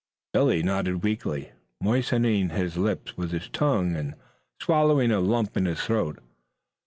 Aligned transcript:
Billy 0.33 0.63
nodded 0.63 1.03
weakly, 1.03 1.51
moistening 1.79 2.49
his 2.49 2.75
lips 2.75 3.15
with 3.17 3.29
his 3.31 3.47
tongue 3.49 3.95
and 3.95 4.15
swallowing 4.59 5.11
a 5.11 5.19
lump 5.19 5.55
in 5.55 5.65
his 5.65 5.79
throat. 5.83 6.17